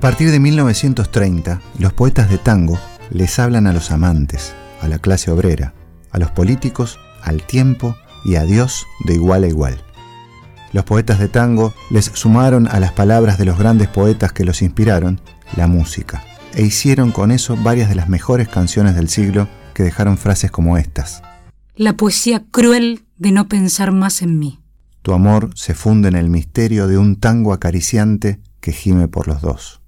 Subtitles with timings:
[0.00, 2.78] partir de 1930, los poetas de tango
[3.10, 5.74] les hablan a los amantes, a la clase obrera,
[6.10, 9.84] a los políticos, al tiempo y a Dios de igual a igual.
[10.72, 14.62] Los poetas de tango les sumaron a las palabras de los grandes poetas que los
[14.62, 15.20] inspiraron
[15.54, 20.16] la música, e hicieron con eso varias de las mejores canciones del siglo que dejaron
[20.16, 21.22] frases como estas.
[21.76, 24.60] La poesía cruel de no pensar más en mí.
[25.02, 29.42] Tu amor se funde en el misterio de un tango acariciante que gime por los
[29.42, 29.79] dos.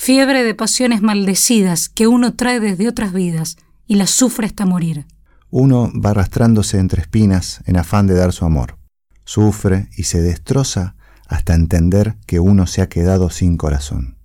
[0.00, 5.06] Fiebre de pasiones maldecidas que uno trae desde otras vidas y las sufre hasta morir.
[5.50, 8.78] Uno va arrastrándose entre espinas en afán de dar su amor.
[9.24, 10.94] Sufre y se destroza
[11.26, 14.16] hasta entender que uno se ha quedado sin corazón.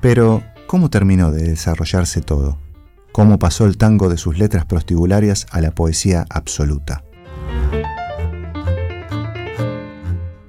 [0.00, 2.58] Pero, ¿cómo terminó de desarrollarse todo?
[3.12, 7.04] ¿Cómo pasó el tango de sus letras prostibularias a la poesía absoluta?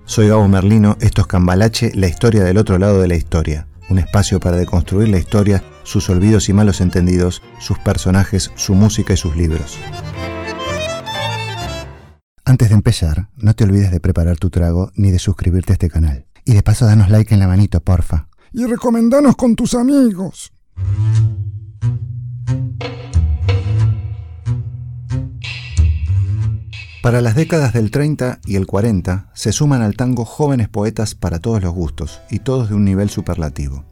[0.06, 3.68] Soy Gabo Merlino, esto es Cambalache, la historia del otro lado de la historia.
[3.90, 9.14] Un espacio para deconstruir la historia, sus olvidos y malos entendidos, sus personajes, su música
[9.14, 9.78] y sus libros.
[12.44, 15.90] Antes de empezar, no te olvides de preparar tu trago ni de suscribirte a este
[15.90, 16.26] canal.
[16.46, 18.28] Y de paso danos like en la manito, porfa.
[18.54, 20.54] Y recomendanos con tus amigos.
[27.06, 31.38] Para las décadas del 30 y el 40 se suman al tango jóvenes poetas para
[31.38, 33.86] todos los gustos y todos de un nivel superlativo.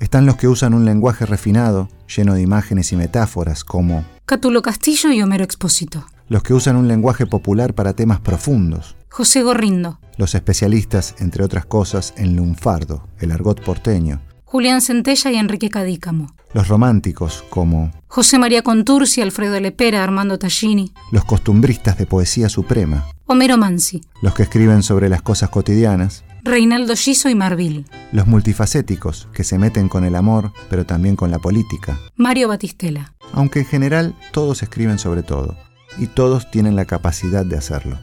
[0.00, 5.12] Están los que usan un lenguaje refinado, lleno de imágenes y metáforas, como Cátulo Castillo
[5.12, 6.06] y Homero Expósito.
[6.28, 8.96] Los que usan un lenguaje popular para temas profundos.
[9.10, 10.00] José Gorrindo.
[10.16, 14.22] Los especialistas, entre otras cosas, en lunfardo, el argot porteño.
[14.48, 16.32] Julián Centella y Enrique Cadícamo.
[16.54, 20.92] Los románticos, como José María Contursi, Alfredo Lepera, Armando Tallini.
[21.10, 23.08] Los costumbristas de poesía suprema.
[23.26, 24.02] Homero Mansi.
[24.22, 26.22] Los que escriben sobre las cosas cotidianas.
[26.44, 27.86] Reinaldo Giso y Marvil.
[28.12, 31.98] Los multifacéticos, que se meten con el amor, pero también con la política.
[32.14, 33.14] Mario Batistela.
[33.32, 35.56] Aunque en general todos escriben sobre todo,
[35.98, 37.98] y todos tienen la capacidad de hacerlo.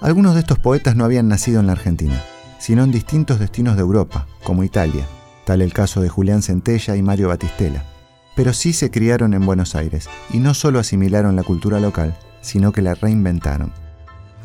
[0.00, 2.20] Algunos de estos poetas no habían nacido en la Argentina,
[2.58, 5.06] sino en distintos destinos de Europa, como Italia,
[5.44, 7.84] tal el caso de Julián Centella y Mario Batistela.
[8.34, 12.72] Pero sí se criaron en Buenos Aires y no solo asimilaron la cultura local, sino
[12.72, 13.72] que la reinventaron.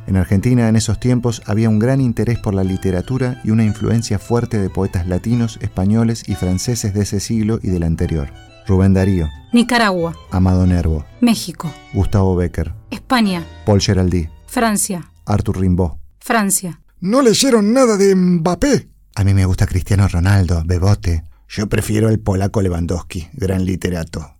[0.07, 4.19] En Argentina en esos tiempos había un gran interés por la literatura y una influencia
[4.19, 8.29] fuerte de poetas latinos, españoles y franceses de ese siglo y del anterior.
[8.65, 15.91] Rubén Darío, Nicaragua, Amado Nervo, México, Gustavo Becker, España, Paul Geraldi, Francia, Arthur Rimbaud.
[16.19, 16.81] Francia.
[16.99, 18.89] No leyeron nada de Mbappé.
[19.17, 21.23] A mí me gusta Cristiano Ronaldo, Bebote.
[21.49, 24.35] Yo prefiero el polaco Lewandowski, gran literato.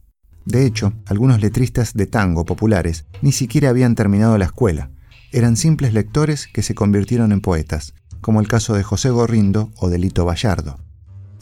[0.45, 4.91] De hecho, algunos letristas de tango populares ni siquiera habían terminado la escuela.
[5.31, 9.89] Eran simples lectores que se convirtieron en poetas, como el caso de José Gorrindo o
[9.89, 10.77] de Lito Vallardo.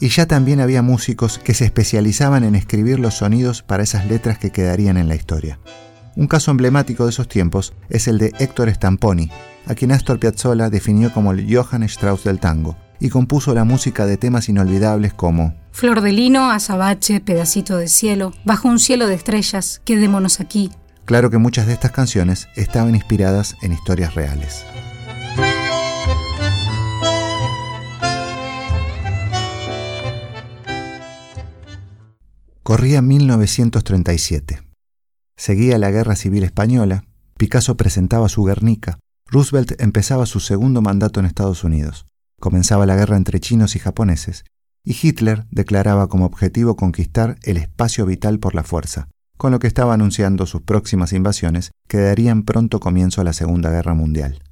[0.00, 4.38] Y ya también había músicos que se especializaban en escribir los sonidos para esas letras
[4.38, 5.60] que quedarían en la historia.
[6.16, 9.30] Un caso emblemático de esos tiempos es el de Héctor Stamponi,
[9.66, 14.06] a quien Astor Piazzolla definió como el Johann Strauss del tango, y compuso la música
[14.06, 19.14] de temas inolvidables como Flor de lino, azabache, pedacito de cielo, bajo un cielo de
[19.14, 20.70] estrellas, quedémonos aquí.
[21.04, 24.64] Claro que muchas de estas canciones estaban inspiradas en historias reales.
[32.62, 34.62] Corría 1937.
[35.36, 37.04] Seguía la Guerra Civil Española,
[37.36, 42.06] Picasso presentaba su Guernica, Roosevelt empezaba su segundo mandato en Estados Unidos,
[42.40, 44.44] comenzaba la guerra entre chinos y japoneses,
[44.84, 49.66] y Hitler declaraba como objetivo conquistar el espacio vital por la fuerza, con lo que
[49.66, 54.42] estaba anunciando sus próximas invasiones que darían pronto comienzo a la Segunda Guerra Mundial.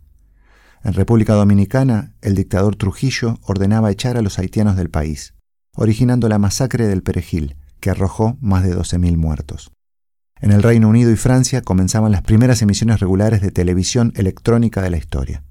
[0.83, 5.35] En República Dominicana, el dictador Trujillo ordenaba echar a los haitianos del país,
[5.75, 9.73] originando la masacre del Perejil, que arrojó más de 12.000 muertos.
[10.41, 14.91] En el Reino Unido y Francia comenzaban las primeras emisiones regulares de televisión electrónica de
[14.91, 15.43] la historia.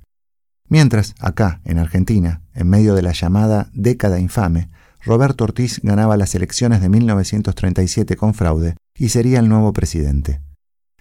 [0.69, 4.69] Mientras, acá, en Argentina, en medio de la llamada década infame,
[5.05, 10.41] Roberto Ortiz ganaba las elecciones de 1937 con fraude y sería el nuevo presidente.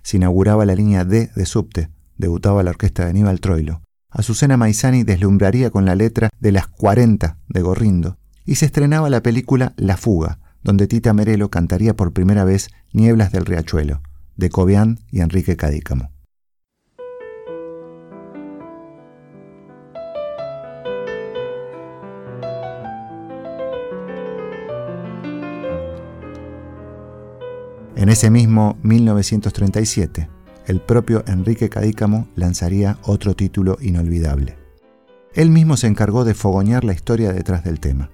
[0.02, 3.82] Se inauguraba la línea D de subte, debutaba la orquesta de Aníbal Troilo.
[4.10, 9.22] Azucena Maizani deslumbraría con la letra de las 40 de Gorrindo y se estrenaba la
[9.22, 14.02] película La Fuga, donde Tita Merelo cantaría por primera vez Nieblas del Riachuelo,
[14.36, 16.11] de Cobian y Enrique Cadícamo.
[28.02, 30.28] En ese mismo 1937,
[30.66, 34.58] el propio Enrique Cadícamo lanzaría otro título inolvidable.
[35.34, 38.10] Él mismo se encargó de fogoñar la historia detrás del tema.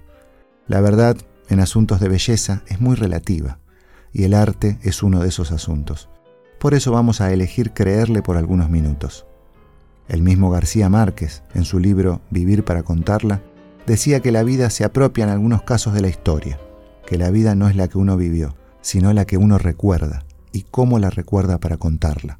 [0.67, 3.57] La verdad en asuntos de belleza es muy relativa,
[4.13, 6.07] y el arte es uno de esos asuntos.
[6.59, 9.25] Por eso vamos a elegir creerle por algunos minutos.
[10.07, 13.41] El mismo García Márquez, en su libro Vivir para contarla,
[13.87, 16.59] decía que la vida se apropia en algunos casos de la historia,
[17.07, 20.63] que la vida no es la que uno vivió, sino la que uno recuerda, y
[20.63, 22.39] cómo la recuerda para contarla.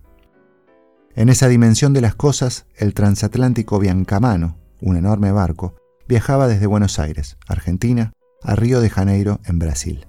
[1.15, 5.75] En esa dimensión de las cosas, el transatlántico Biancamano, un enorme barco,
[6.07, 10.07] viajaba desde Buenos Aires, Argentina, a Río de Janeiro, en Brasil.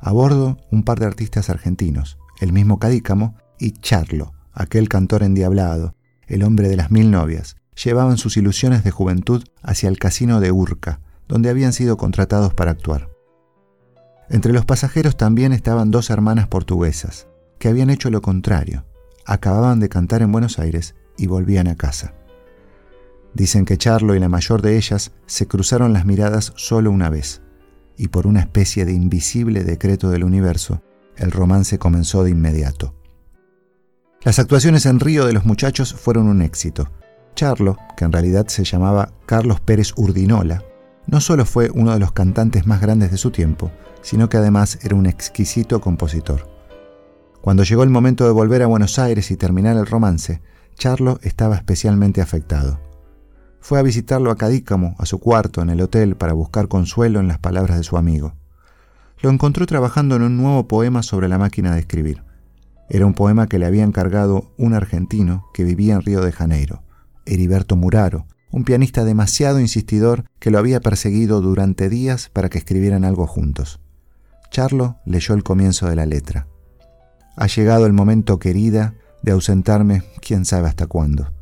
[0.00, 5.94] A bordo, un par de artistas argentinos, el mismo Cadícamo y Charlo, aquel cantor endiablado,
[6.26, 10.50] el hombre de las mil novias, llevaban sus ilusiones de juventud hacia el casino de
[10.50, 13.11] Urca, donde habían sido contratados para actuar.
[14.32, 18.86] Entre los pasajeros también estaban dos hermanas portuguesas, que habían hecho lo contrario,
[19.26, 22.14] acababan de cantar en Buenos Aires y volvían a casa.
[23.34, 27.42] Dicen que Charlo y la mayor de ellas se cruzaron las miradas solo una vez,
[27.98, 30.82] y por una especie de invisible decreto del universo,
[31.18, 32.94] el romance comenzó de inmediato.
[34.22, 36.90] Las actuaciones en Río de los muchachos fueron un éxito.
[37.34, 40.64] Charlo, que en realidad se llamaba Carlos Pérez Urdinola,
[41.06, 43.70] no solo fue uno de los cantantes más grandes de su tiempo,
[44.02, 46.48] sino que además era un exquisito compositor.
[47.40, 50.40] Cuando llegó el momento de volver a Buenos Aires y terminar el romance,
[50.76, 52.80] Charlo estaba especialmente afectado.
[53.60, 57.28] Fue a visitarlo a Cadícamo, a su cuarto en el hotel, para buscar consuelo en
[57.28, 58.34] las palabras de su amigo.
[59.20, 62.24] Lo encontró trabajando en un nuevo poema sobre la máquina de escribir.
[62.88, 66.82] Era un poema que le había encargado un argentino que vivía en Río de Janeiro,
[67.24, 73.04] Heriberto Muraro, un pianista demasiado insistidor que lo había perseguido durante días para que escribieran
[73.04, 73.80] algo juntos.
[74.50, 76.46] Charlo leyó el comienzo de la letra.
[77.36, 81.32] Ha llegado el momento, querida, de ausentarme quién sabe hasta cuándo.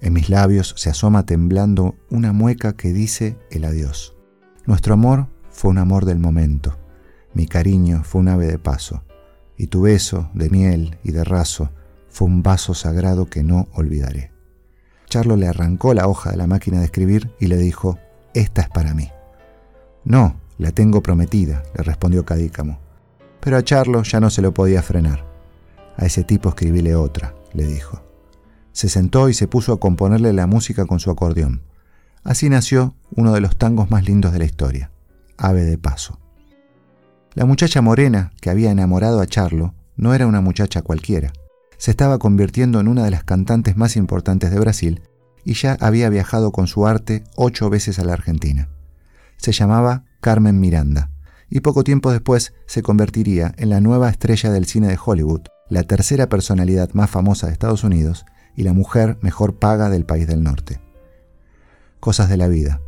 [0.00, 4.16] En mis labios se asoma temblando una mueca que dice el adiós.
[4.64, 6.78] Nuestro amor fue un amor del momento.
[7.34, 9.02] Mi cariño fue un ave de paso.
[9.56, 11.70] Y tu beso de miel y de raso
[12.08, 14.31] fue un vaso sagrado que no olvidaré.
[15.12, 17.98] Charlo le arrancó la hoja de la máquina de escribir y le dijo,
[18.32, 19.10] esta es para mí.
[20.04, 22.78] No, la tengo prometida, le respondió Cadícamo.
[23.38, 25.26] Pero a Charlo ya no se lo podía frenar.
[25.98, 28.02] A ese tipo escribíle otra, le dijo.
[28.72, 31.60] Se sentó y se puso a componerle la música con su acordeón.
[32.24, 34.92] Así nació uno de los tangos más lindos de la historia,
[35.36, 36.20] Ave de Paso.
[37.34, 41.34] La muchacha morena que había enamorado a Charlo no era una muchacha cualquiera.
[41.82, 45.02] Se estaba convirtiendo en una de las cantantes más importantes de Brasil
[45.44, 48.68] y ya había viajado con su arte ocho veces a la Argentina.
[49.36, 51.10] Se llamaba Carmen Miranda,
[51.50, 55.82] y poco tiempo después se convertiría en la nueva estrella del cine de Hollywood, la
[55.82, 60.44] tercera personalidad más famosa de Estados Unidos y la mujer mejor paga del país del
[60.44, 60.80] norte.
[61.98, 62.80] Cosas de la vida.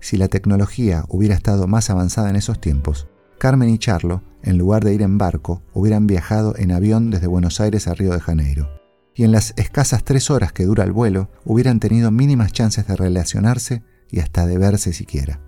[0.00, 3.06] Si la tecnología hubiera estado más avanzada en esos tiempos,
[3.38, 7.60] Carmen y Charlo, en lugar de ir en barco, hubieran viajado en avión desde Buenos
[7.60, 8.68] Aires a Río de Janeiro.
[9.14, 12.96] Y en las escasas tres horas que dura el vuelo, hubieran tenido mínimas chances de
[12.96, 15.40] relacionarse y hasta de verse siquiera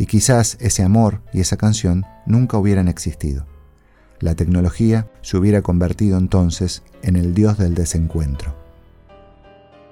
[0.00, 3.46] y quizás ese amor y esa canción nunca hubieran existido.
[4.18, 8.56] La tecnología se hubiera convertido entonces en el dios del desencuentro.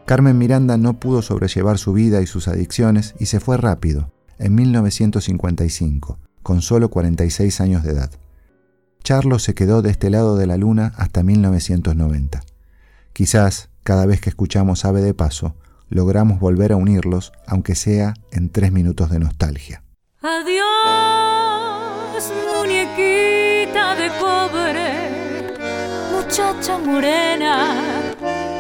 [0.07, 4.55] Carmen Miranda no pudo sobrellevar su vida y sus adicciones y se fue rápido, en
[4.55, 8.11] 1955, con solo 46 años de edad.
[9.03, 12.43] Charlo se quedó de este lado de la luna hasta 1990.
[13.13, 15.55] Quizás, cada vez que escuchamos Ave de Paso,
[15.89, 19.83] logramos volver a unirlos, aunque sea en tres minutos de nostalgia.
[20.21, 20.63] Adiós,
[22.55, 25.57] muñequita de cobre,
[26.13, 27.75] muchacha morena,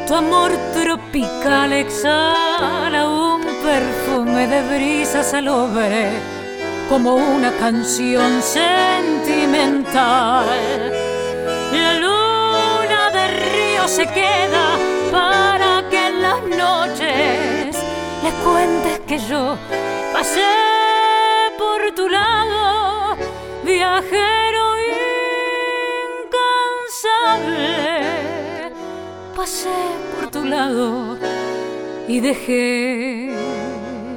[0.06, 6.12] tu amor tropical exhala un perfume de brisa salobre,
[6.88, 10.46] como una canción sentimental.
[11.72, 14.76] La luna de río se queda
[15.12, 17.76] para que en las noches
[18.24, 19.56] le cuentes que yo
[20.12, 20.42] pasé
[21.58, 23.16] por tu lado,
[23.64, 24.76] viajero
[27.44, 28.72] incansable.
[29.36, 29.76] Pasé
[30.14, 31.18] por tu lado
[32.08, 33.34] y dejé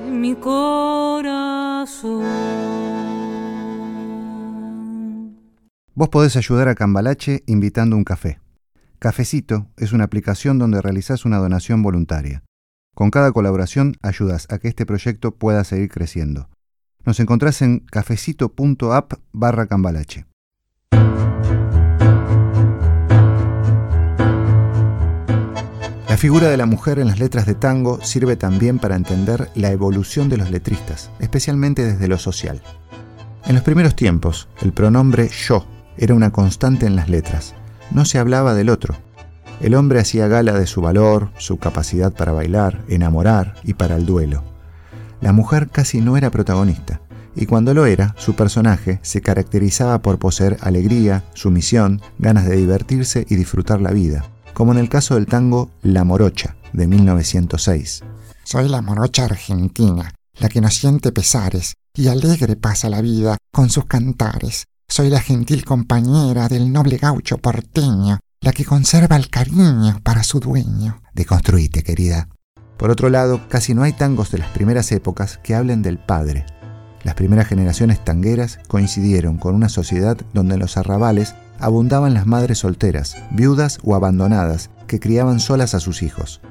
[0.10, 1.61] mi corazón.
[5.96, 8.40] Vos podés ayudar a Cambalache invitando un café.
[9.00, 12.44] Cafecito es una aplicación donde realizás una donación voluntaria.
[12.94, 16.50] Con cada colaboración ayudas a que este proyecto pueda seguir creciendo.
[17.04, 20.28] Nos encontrás en cafecito.app barra cambalache.
[26.22, 30.30] Figura de la mujer en las letras de tango sirve también para entender la evolución
[30.30, 32.62] de los letristas, especialmente desde lo social.
[33.48, 35.66] En los primeros tiempos, el pronombre yo
[35.98, 37.56] era una constante en las letras.
[37.90, 38.94] No se hablaba del otro.
[39.62, 44.06] El hombre hacía gala de su valor, su capacidad para bailar, enamorar y para el
[44.06, 44.44] duelo.
[45.22, 47.02] La mujer casi no era protagonista,
[47.36, 53.26] y cuando lo era, su personaje se caracterizaba por poseer alegría, sumisión, ganas de divertirse
[53.28, 58.04] y disfrutar la vida, como en el caso del tango La Morocha, de 1906.
[58.44, 63.70] Soy la morocha argentina, la que no siente pesares y alegre pasa la vida con
[63.70, 64.66] sus cantares.
[64.88, 70.40] Soy la gentil compañera del noble gaucho porteño, la que conserva el cariño para su
[70.40, 71.02] dueño.
[71.14, 72.28] Deconstruite, querida.
[72.78, 76.46] Por otro lado, casi no hay tangos de las primeras épocas que hablen del padre.
[77.04, 82.60] Las primeras generaciones tangueras coincidieron con una sociedad donde en los arrabales abundaban las madres
[82.60, 86.42] solteras, viudas o abandonadas, que criaban solas a sus hijos.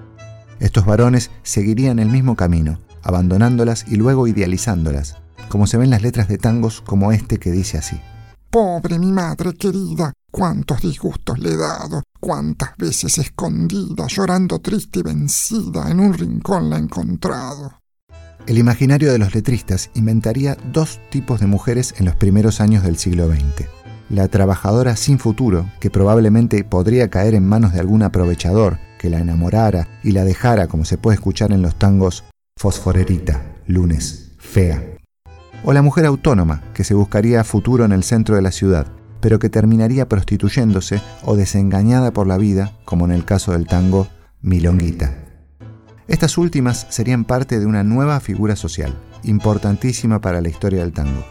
[0.61, 5.17] Estos varones seguirían el mismo camino, abandonándolas y luego idealizándolas,
[5.49, 8.01] como se ven las letras de tangos como este que dice así.
[8.51, 15.03] Pobre mi madre querida, cuántos disgustos le he dado, cuántas veces escondida, llorando triste y
[15.03, 17.81] vencida, en un rincón la he encontrado.
[18.47, 22.97] El imaginario de los letristas inventaría dos tipos de mujeres en los primeros años del
[22.97, 23.80] siglo XX.
[24.11, 29.21] La trabajadora sin futuro, que probablemente podría caer en manos de algún aprovechador que la
[29.21, 32.25] enamorara y la dejara, como se puede escuchar en los tangos
[32.57, 34.83] Fosforerita, Lunes, Fea.
[35.63, 38.89] O la mujer autónoma, que se buscaría futuro en el centro de la ciudad,
[39.21, 44.09] pero que terminaría prostituyéndose o desengañada por la vida, como en el caso del tango
[44.43, 45.15] Milonguita.
[46.09, 51.25] Estas últimas serían parte de una nueva figura social, importantísima para la historia del tango,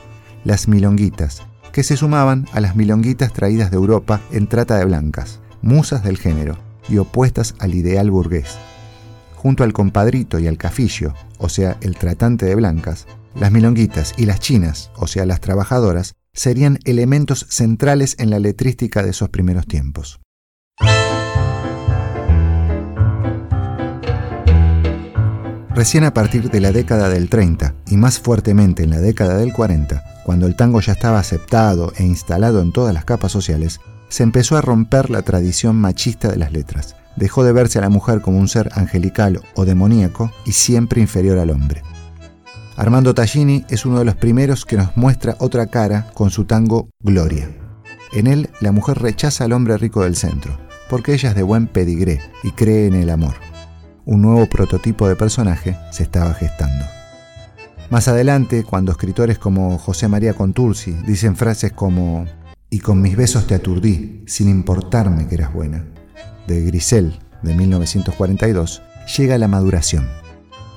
[0.45, 5.39] las milonguitas, que se sumaban a las milonguitas traídas de Europa en trata de blancas,
[5.61, 6.57] musas del género
[6.87, 8.57] y opuestas al ideal burgués
[9.39, 14.25] junto al compadrito y al cafillo, o sea, el tratante de blancas, las milonguitas y
[14.25, 19.65] las chinas, o sea, las trabajadoras, serían elementos centrales en la letrística de esos primeros
[19.65, 20.19] tiempos.
[25.73, 29.53] Recién a partir de la década del 30 y más fuertemente en la década del
[29.53, 34.21] 40, cuando el tango ya estaba aceptado e instalado en todas las capas sociales, se
[34.21, 38.21] empezó a romper la tradición machista de las letras dejó de verse a la mujer
[38.21, 41.81] como un ser angelical o demoníaco y siempre inferior al hombre.
[42.77, 46.91] Armando Tallini es uno de los primeros que nos muestra otra cara con su tango
[47.01, 47.49] Gloria.
[48.13, 50.59] En él, la mujer rechaza al hombre rico del centro,
[50.91, 53.33] porque ella es de buen pedigré y cree en el amor.
[54.05, 56.85] Un nuevo prototipo de personaje se estaba gestando.
[57.89, 62.25] Más adelante, cuando escritores como José María Contursi dicen frases como
[62.69, 65.85] y con mis besos te aturdí, sin importarme que eras buena,
[66.47, 68.83] de Grisel, de 1942,
[69.17, 70.07] llega la maduración.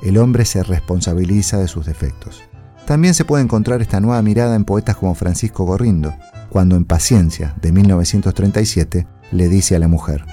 [0.03, 2.43] El hombre se responsabiliza de sus defectos.
[2.87, 6.15] También se puede encontrar esta nueva mirada en poetas como Francisco Gorrindo,
[6.49, 10.25] cuando en Paciencia, de 1937, le dice a la mujer,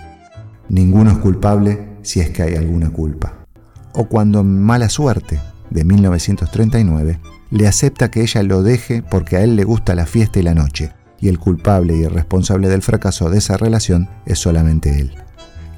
[0.69, 3.45] Ninguno es culpable si es que hay alguna culpa.
[3.93, 7.19] O cuando en Mala Suerte, de 1939,
[7.51, 10.53] le acepta que ella lo deje porque a él le gusta la fiesta y la
[10.53, 15.13] noche, y el culpable y el responsable del fracaso de esa relación es solamente él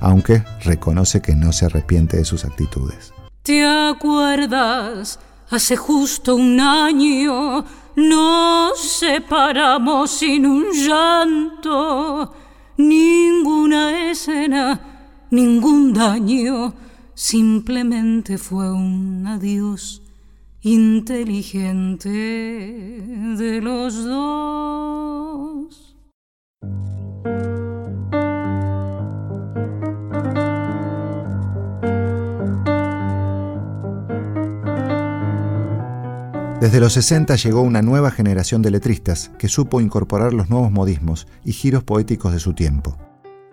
[0.02, 3.14] aunque reconoce que no se arrepiente de sus actitudes.
[3.44, 5.20] ¿Te acuerdas?
[5.50, 7.64] Hace justo un año
[7.96, 12.34] nos separamos sin un llanto,
[12.78, 14.80] ninguna escena,
[15.30, 16.74] ningún daño,
[17.22, 20.02] simplemente fue un adiós
[20.62, 25.96] inteligente de los dos.
[36.60, 41.28] Desde los 60 llegó una nueva generación de letristas que supo incorporar los nuevos modismos
[41.46, 42.98] y giros poéticos de su tiempo.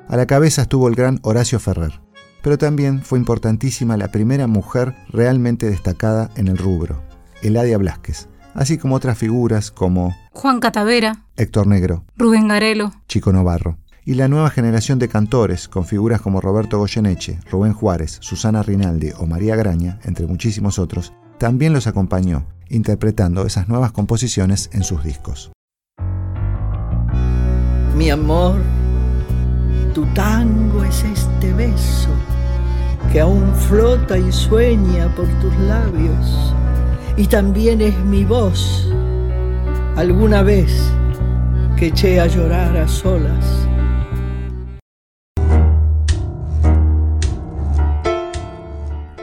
[0.08, 2.00] A la cabeza estuvo el gran Horacio Ferrer,
[2.42, 7.02] pero también fue importantísima la primera mujer realmente destacada en el rubro,
[7.42, 13.78] Eladia Blasquez, así como otras figuras como Juan Catavera, Héctor Negro, Rubén Garelo, Chico Novarro,
[14.04, 19.11] y la nueva generación de cantores con figuras como Roberto Goyeneche, Rubén Juárez, Susana Rinaldi
[19.18, 25.04] o María Graña, entre muchísimos otros, también los acompañó interpretando esas nuevas composiciones en sus
[25.04, 25.52] discos.
[27.97, 28.61] Mi amor,
[29.99, 32.11] tu tango es este beso
[33.11, 36.55] que aún flota y sueña por tus labios
[37.17, 38.88] y también es mi voz
[39.97, 40.73] alguna vez
[41.76, 43.45] que eché a llorar a solas.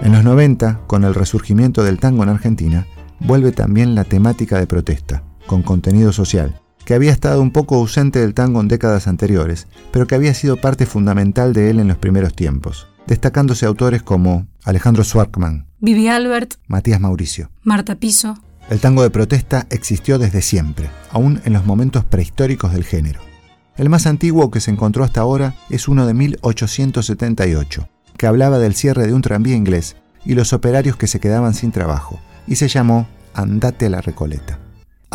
[0.01, 2.85] En los 90, con el resurgimiento del tango en Argentina,
[3.21, 8.19] vuelve también la temática de protesta, con contenido social, que había estado un poco ausente
[8.19, 11.97] del tango en décadas anteriores, pero que había sido parte fundamental de él en los
[11.97, 17.51] primeros tiempos, destacándose autores como Alejandro Swarkman, Vivi Albert, Matías Mauricio.
[17.63, 18.37] Marta Piso.
[18.69, 23.19] El tango de protesta existió desde siempre, aún en los momentos prehistóricos del género.
[23.77, 28.73] El más antiguo que se encontró hasta ahora es uno de 1878, que hablaba del
[28.73, 32.67] cierre de un tranvía inglés y los operarios que se quedaban sin trabajo, y se
[32.67, 34.59] llamó Andate a la Recoleta.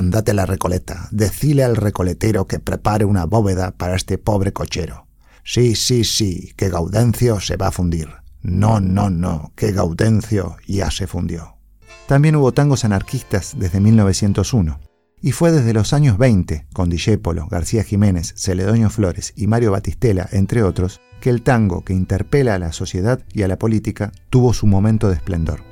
[0.01, 5.07] Andate a la Recoleta, decile al recoletero que prepare una bóveda para este pobre cochero.
[5.45, 8.09] Sí, sí, sí, que Gaudencio se va a fundir.
[8.41, 11.59] No, no, no, que Gaudencio ya se fundió.
[12.07, 14.81] También hubo tangos anarquistas desde 1901.
[15.21, 20.31] Y fue desde los años 20, con Discépolo, García Jiménez, Celedonio Flores y Mario Batistela,
[20.33, 24.55] entre otros, que el tango que interpela a la sociedad y a la política tuvo
[24.55, 25.70] su momento de esplendor.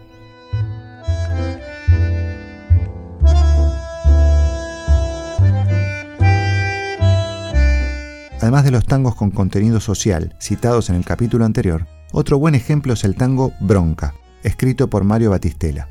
[8.48, 12.94] Además de los tangos con contenido social citados en el capítulo anterior, otro buen ejemplo
[12.94, 15.90] es el tango Bronca, escrito por Mario Batistela.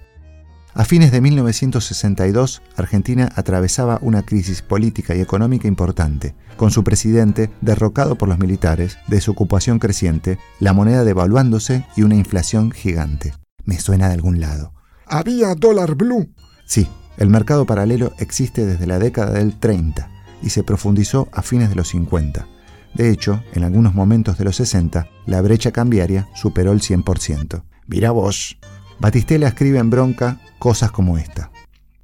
[0.74, 7.52] A fines de 1962, Argentina atravesaba una crisis política y económica importante, con su presidente
[7.62, 13.36] derrocado por los militares, desocupación creciente, la moneda devaluándose y una inflación gigante.
[13.66, 14.74] Me suena de algún lado.
[15.06, 16.34] Había dólar blue.
[16.66, 16.88] Sí,
[17.18, 21.76] el mercado paralelo existe desde la década del 30 y se profundizó a fines de
[21.76, 22.48] los 50.
[22.94, 27.64] De hecho, en algunos momentos de los 60, la brecha cambiaria superó el 100%.
[27.88, 28.58] Mira vos.
[29.00, 31.52] Batistela escribe en bronca cosas como esta.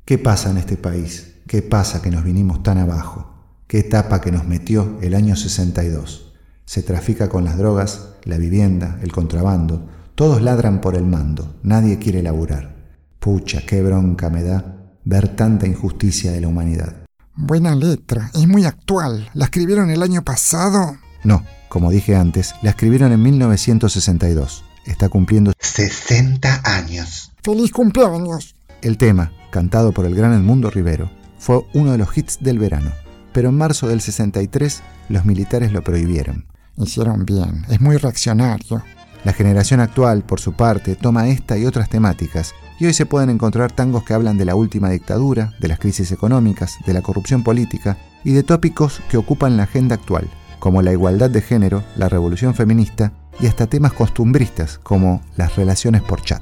[0.05, 1.35] ¿Qué pasa en este país?
[1.47, 3.33] ¿Qué pasa que nos vinimos tan abajo?
[3.67, 6.33] ¿Qué etapa que nos metió el año 62?
[6.65, 9.89] Se trafica con las drogas, la vivienda, el contrabando.
[10.15, 11.55] Todos ladran por el mando.
[11.63, 12.75] Nadie quiere laburar.
[13.19, 14.73] Pucha, qué bronca me da
[15.05, 17.02] ver tanta injusticia de la humanidad.
[17.35, 19.29] Buena letra, es muy actual.
[19.33, 20.97] ¿La escribieron el año pasado?
[21.23, 24.63] No, como dije antes, la escribieron en 1962.
[24.85, 27.31] Está cumpliendo 60 años.
[27.41, 28.55] ¡Feliz cumpleaños!
[28.83, 32.91] El tema, cantado por el gran Edmundo Rivero, fue uno de los hits del verano,
[33.33, 36.45] pero en marzo del 63 los militares lo prohibieron.
[36.77, 38.83] Hicieron bien, es muy reaccionario.
[39.23, 43.29] La generación actual, por su parte, toma esta y otras temáticas, y hoy se pueden
[43.29, 47.43] encontrar tangos que hablan de la última dictadura, de las crisis económicas, de la corrupción
[47.43, 52.09] política y de tópicos que ocupan la agenda actual, como la igualdad de género, la
[52.09, 56.41] revolución feminista y hasta temas costumbristas como las relaciones por chat.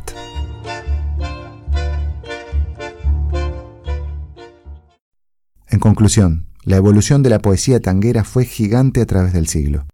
[5.67, 9.87] En conclusión, la evolución de la poesía tanguera fue gigante a través del siglo.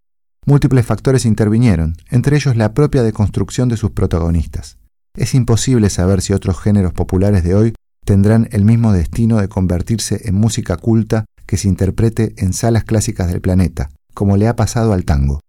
[0.46, 4.77] Múltiples factores intervinieron, entre ellos la propia deconstrucción de sus protagonistas.
[5.18, 7.74] Es imposible saber si otros géneros populares de hoy
[8.06, 13.28] tendrán el mismo destino de convertirse en música culta que se interprete en salas clásicas
[13.28, 15.40] del planeta, como le ha pasado al tango.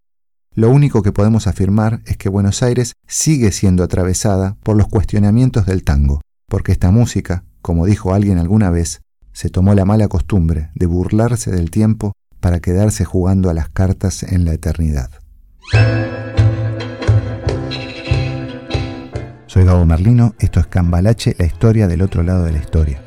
[0.54, 5.66] Lo único que podemos afirmar es que Buenos Aires sigue siendo atravesada por los cuestionamientos
[5.66, 9.02] del tango, porque esta música, como dijo alguien alguna vez,
[9.32, 14.22] se tomó la mala costumbre de burlarse del tiempo para quedarse jugando a las cartas
[14.22, 15.10] en la eternidad.
[19.48, 23.00] Soy Gabo Merlino, esto es Cambalache, la historia del otro lado de la historia.